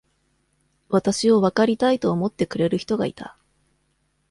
[0.89, 3.37] 私をわかりたいと思ってくれる人がいた。